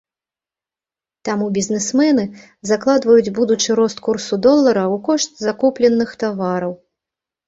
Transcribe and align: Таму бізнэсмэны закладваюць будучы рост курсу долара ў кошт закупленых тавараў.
Таму 1.27 1.49
бізнэсмэны 1.57 2.23
закладваюць 2.69 3.33
будучы 3.39 3.75
рост 3.81 3.97
курсу 4.07 4.39
долара 4.47 4.83
ў 4.87 5.03
кошт 5.09 5.31
закупленых 5.49 6.09
тавараў. 6.25 6.73